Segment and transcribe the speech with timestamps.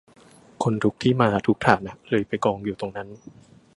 [0.63, 3.07] คนทุกที่มาทุกฐานะเลยไปกองอยู่ตรงนั้น